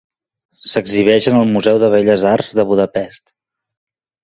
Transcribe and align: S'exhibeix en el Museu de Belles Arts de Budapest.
S'exhibeix 0.71 1.27
en 1.33 1.37
el 1.41 1.51
Museu 1.51 1.79
de 1.85 1.91
Belles 1.97 2.25
Arts 2.33 2.51
de 2.61 2.67
Budapest. 2.73 3.25